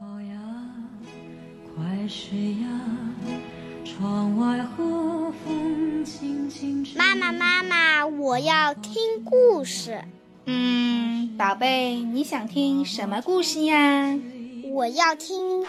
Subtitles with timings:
[0.00, 0.34] 宝呀，
[1.64, 2.68] 快睡呀，
[3.84, 6.98] 窗外和风轻轻吹。
[6.98, 10.02] 妈妈，妈妈，我要听故事。
[10.46, 14.18] 嗯，宝贝，你想听什么故事呀？
[14.72, 15.64] 我要听。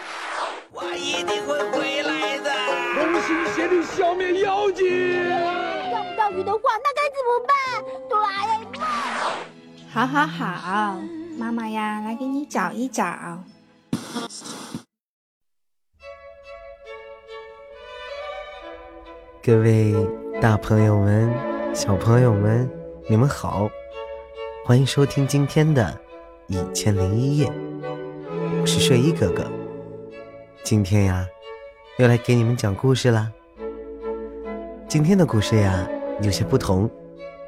[0.72, 2.50] 我一定会回来的。
[2.96, 4.84] 同心协力消灭妖精。
[5.90, 7.54] 钓不到鱼的话，那该怎么办？
[8.08, 8.82] 哆啦 A 梦。
[9.92, 11.00] 好好好，
[11.38, 13.44] 妈妈呀，来给你找一找。
[19.42, 19.94] 各位
[20.42, 21.32] 大朋友们、
[21.74, 22.68] 小朋友们，
[23.08, 23.70] 你们好，
[24.64, 25.98] 欢迎收听今天的
[26.52, 27.46] 《一千零一夜》，
[28.60, 29.46] 我是睡衣哥哥。
[30.62, 31.26] 今天呀，
[31.98, 33.32] 又来给你们讲故事啦。
[34.86, 35.88] 今天的故事呀，
[36.20, 36.90] 有些不同，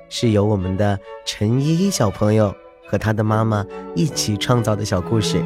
[0.08, 2.54] 是由我们的陈依依小朋友
[2.86, 5.42] 和他的妈妈一起创造的小故事。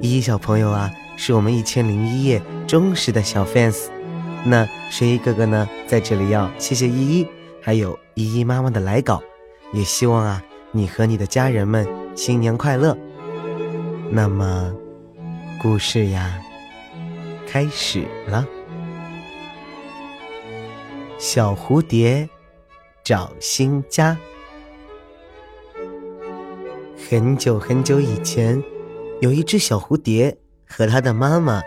[0.00, 3.88] 依依小朋友啊，是我们《一千零一夜》忠实的小 fans。
[4.44, 7.26] 那睡衣哥哥呢，在这里要谢谢依依，
[7.60, 9.22] 还有依依妈妈的来稿，
[9.72, 12.96] 也希望啊，你和你的家人们新年快乐。
[14.10, 14.72] 那么，
[15.60, 16.38] 故事呀，
[17.48, 18.46] 开始了。
[21.18, 22.28] 小蝴蝶
[23.02, 24.16] 找新家。
[27.08, 28.62] 很久很久以前，
[29.20, 30.36] 有一只小蝴蝶
[30.68, 31.62] 和它的妈妈。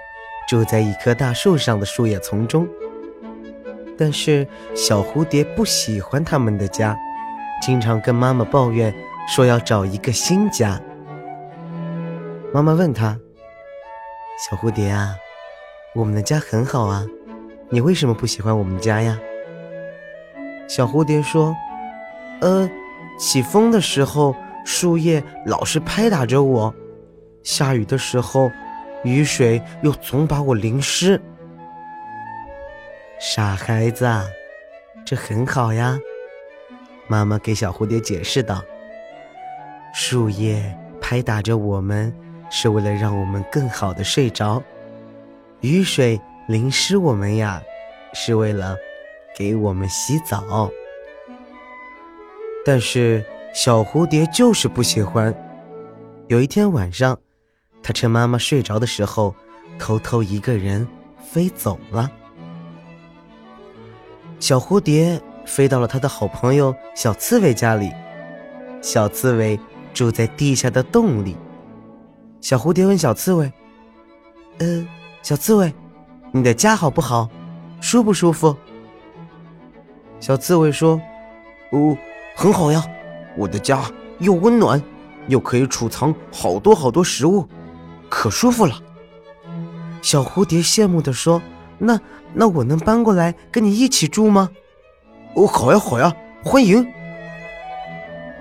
[0.48, 2.68] 住在一棵大树上的树叶丛中，
[3.96, 6.98] 但是小蝴蝶不喜欢他们的家，
[7.62, 8.92] 经常跟妈妈抱怨
[9.28, 10.82] 说要找一个新家。
[12.52, 13.16] 妈妈问他
[14.50, 15.16] ：“小蝴蝶啊，
[15.94, 17.06] 我们的家很好啊，
[17.70, 19.20] 你为什么不喜欢我们家呀？”
[20.68, 21.56] 小蝴蝶说
[22.42, 22.68] ：“呃，
[23.20, 26.74] 起风的时候树叶老是拍打着我，
[27.44, 28.52] 下雨的时候。”
[29.06, 31.22] 雨水又总把我淋湿，
[33.18, 34.26] 傻孩子，啊
[35.06, 35.98] 这很好呀。
[37.08, 38.62] 妈妈给小蝴蝶解释道
[39.96, 42.14] ：“树叶拍打着我们，
[42.52, 44.62] 是为了让我们更好的睡着；
[45.62, 46.20] 雨水
[46.50, 47.62] 淋湿我们呀，
[48.14, 48.76] 是为了
[49.34, 50.70] 给我们洗澡。”
[52.66, 55.34] 但是小蝴蝶就是不喜欢。
[56.28, 57.18] 有一天晚上。
[57.82, 59.34] 他趁妈妈睡着的时候，
[59.80, 62.10] 偷偷一个人飞走了。
[64.40, 67.92] 小蝴蝶飞到了他的好朋友小刺猬家里。
[68.82, 69.60] 小刺猬
[69.94, 71.36] 住在地下的洞里。
[72.40, 73.52] 小蝴蝶问小刺猬
[74.60, 74.88] ：“呃，
[75.22, 75.74] 小刺猬，
[76.32, 77.28] 你的家好不好？
[77.82, 78.56] 舒不舒服？”
[80.22, 81.02] 小刺猬说
[81.72, 81.98] ：“哦，
[82.36, 82.82] 很好呀，
[83.36, 83.84] 我的家
[84.20, 84.82] 又温暖，
[85.28, 87.46] 又可以储藏好多好多食物。”
[88.10, 88.76] 可舒服了，
[90.02, 91.42] 小蝴蝶羡慕地说
[91.78, 92.00] ：“那
[92.34, 94.50] 那我能搬过来跟你一起住吗
[95.36, 96.86] ？”“哦，好呀，好呀，欢迎。”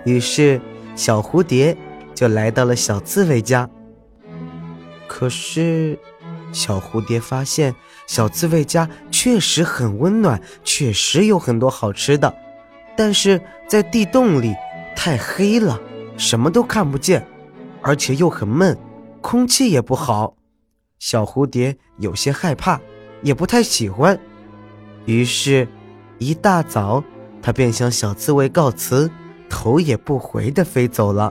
[0.05, 0.61] 于是
[0.97, 1.77] 小蝴蝶
[2.15, 3.69] 就来到了小刺猬家。
[5.07, 5.99] 可是，
[6.53, 7.75] 小蝴蝶发现
[8.07, 12.35] 小刺猬家确实很温暖，确实有很多好吃的，
[12.97, 14.55] 但是在地洞里
[14.97, 15.79] 太黑了，
[16.17, 17.27] 什么都看不见，
[17.83, 18.77] 而且又很闷。
[19.31, 20.37] 空气也不好，
[20.99, 22.81] 小蝴蝶有些害怕，
[23.21, 24.19] 也不太喜欢。
[25.05, 25.69] 于是，
[26.17, 27.05] 一大早，
[27.43, 29.11] 它便向小刺猬告辞，
[29.51, 31.31] 头也不回地飞走了。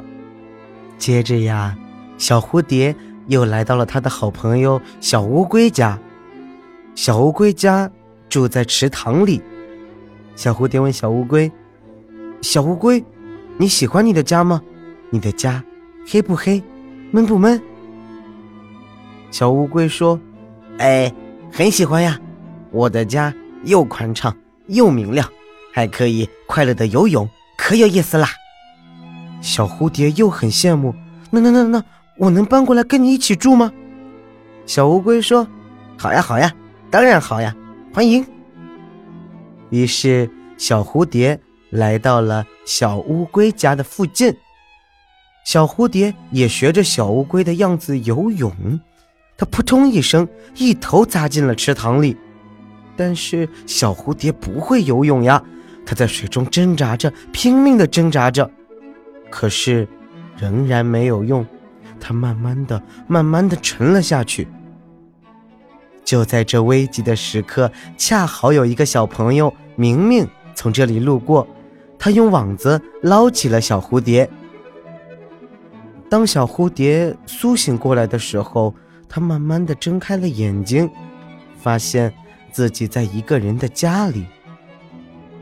[0.99, 1.75] 接着呀，
[2.19, 2.95] 小蝴蝶
[3.29, 5.99] 又来到了它的好朋友小乌龟家。
[6.93, 7.89] 小乌龟家
[8.29, 9.41] 住在池塘里。
[10.35, 11.51] 小蝴蝶问小乌龟
[12.43, 13.03] ：“小乌龟，
[13.57, 14.61] 你喜欢你的家吗？
[15.09, 15.63] 你的家
[16.07, 16.61] 黑不黑，
[17.09, 17.59] 闷不闷？”
[19.29, 20.19] 小乌龟说
[20.79, 21.13] ：“哎，
[21.51, 22.19] 很喜欢呀，
[22.71, 23.33] 我的家
[23.65, 24.35] 又宽敞
[24.67, 25.27] 又明亮，
[25.73, 27.27] 还可以快乐的游泳，
[27.57, 28.29] 可有意思啦。”
[29.41, 30.93] 小蝴蝶又很羡慕
[31.29, 31.83] ：“那那那那，
[32.17, 33.71] 我能搬过来跟你一起住吗？”
[34.65, 35.47] 小乌龟说
[35.97, 36.51] ：“好呀好呀，
[36.89, 37.55] 当然好呀，
[37.93, 38.25] 欢迎。”
[39.69, 44.33] 于是小蝴蝶来到了小乌龟家的附近，
[45.45, 48.51] 小蝴蝶也学着小乌龟的样子游泳。
[49.37, 52.17] 它扑通一声，一头扎进了池塘里。
[52.95, 55.41] 但是小蝴蝶不会游泳呀，
[55.85, 58.49] 它在水中挣扎着，拼命地挣扎着，
[59.29, 59.87] 可是
[60.35, 61.45] 仍然没有用。
[61.99, 64.47] 它慢慢的、慢慢的沉了下去。
[66.03, 71.47] 就在这危急的时刻，恰好有一个小朋友明明从这里路过，
[71.99, 74.27] 他用网子捞起了小蝴蝶。
[76.09, 78.73] 当小蝴蝶苏醒过来的时候，
[79.09, 80.89] 他慢慢的睁开了眼睛，
[81.59, 82.13] 发现
[82.51, 84.25] 自己在一个人的家里。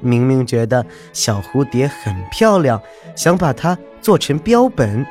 [0.02, 2.80] 明明觉得小蝴蝶很漂亮，
[3.16, 5.06] 想把它做成标本，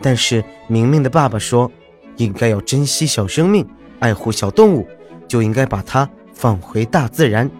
[0.00, 1.70] 但是明明的爸爸说，
[2.16, 3.66] 应该要珍惜小生命，
[3.98, 4.86] 爱护小动物，
[5.28, 7.50] 就应该把它放回大自然。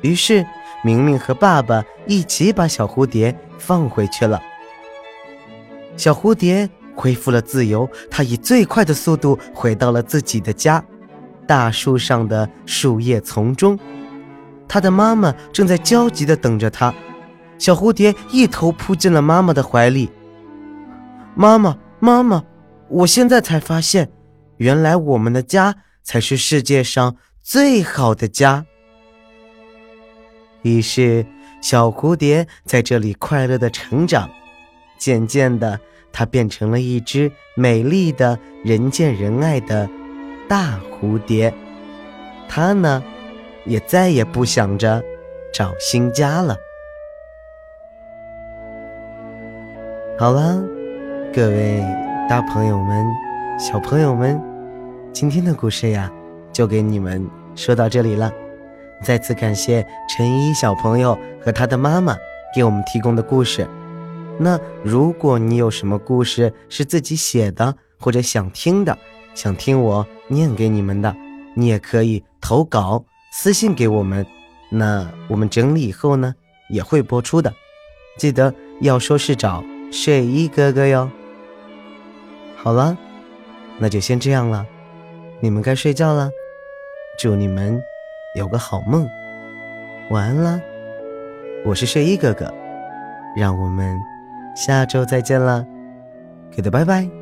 [0.00, 0.44] 于是，
[0.82, 4.42] 明明和爸爸一起把小蝴蝶放回去了。
[5.96, 6.68] 小蝴蝶
[7.00, 10.84] 恢复了自由，他以最快的速度回到了自己的家——
[11.48, 13.78] 大树上的树叶丛中。
[14.68, 16.94] 他的妈妈正在焦急地等着他。
[17.58, 20.10] 小蝴蝶一头扑进了妈妈的怀里。
[21.34, 22.44] 妈妈，妈妈，
[22.88, 24.10] 我现在才发现，
[24.58, 28.66] 原来我们的家才是世界上最好的家。
[30.62, 31.24] 于是，
[31.62, 34.28] 小蝴蝶在这里快乐的成长。
[34.98, 35.80] 渐渐的，
[36.12, 39.88] 它变成了一只美丽的、人见人爱的
[40.48, 41.52] 大蝴蝶。
[42.48, 43.02] 它呢？
[43.66, 45.02] 也再也不想着
[45.52, 46.56] 找新家了。
[50.18, 50.62] 好了，
[51.32, 51.84] 各位
[52.26, 53.06] 大朋友们、
[53.58, 54.40] 小朋友们，
[55.12, 56.10] 今天的故事呀，
[56.50, 57.24] 就给你们
[57.54, 58.32] 说到这里了。
[59.02, 62.16] 再次感谢陈一小朋友和他的妈妈
[62.54, 63.68] 给我们提供的故事。
[64.42, 68.96] 那如果你有什么故事是自己写的，或者想听的，
[69.34, 71.14] 想听我念给你们的，
[71.54, 73.04] 你也可以投稿。
[73.32, 74.26] 私信给我们，
[74.70, 76.34] 那我们整理以后呢，
[76.70, 77.52] 也会播出的。
[78.16, 81.10] 记得要说是找睡衣哥哥哟。
[82.56, 82.96] 好了，
[83.78, 84.64] 那就先这样了，
[85.38, 86.30] 你们该睡觉了。
[87.18, 87.78] 祝你们
[88.34, 89.06] 有个好梦，
[90.08, 90.60] 晚安啦！
[91.66, 92.50] 我是睡衣哥哥，
[93.36, 94.00] 让我们
[94.54, 95.66] 下周再见了。
[96.56, 97.19] goodbye bye